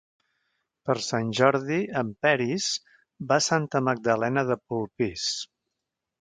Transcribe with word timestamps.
Per 0.89 0.93
Sant 1.07 1.27
Jordi 1.39 1.77
en 2.01 2.09
Peris 2.27 2.71
va 3.33 3.37
a 3.43 3.45
Santa 3.49 3.83
Magdalena 3.89 4.45
de 4.49 4.59
Polpís. 4.73 5.29